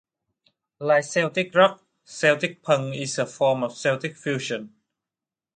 Like 0.79 1.03
Celtic 1.03 1.53
rock, 1.53 1.83
Celtic 2.05 2.63
punk 2.63 2.95
is 2.95 3.19
a 3.19 3.27
form 3.27 3.61
of 3.61 3.77
Celtic 3.77 4.17
fusion. 4.17 4.73